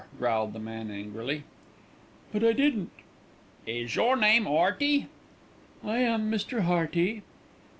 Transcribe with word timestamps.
growled 0.17 0.51
the 0.51 0.57
man 0.59 0.89
angrily. 0.89 1.43
"But 2.33 2.43
I 2.43 2.53
didn't." 2.53 2.89
"Is 3.67 3.95
your 3.95 4.15
name 4.17 4.47
'Earty?" 4.47 5.05
"I 5.85 5.99
am 5.99 6.31
Mr. 6.31 6.61
Hearty." 6.61 7.21